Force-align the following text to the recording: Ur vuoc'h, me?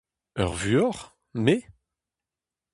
Ur 0.43 0.53
vuoc'h, 0.61 1.03
me? 1.43 1.55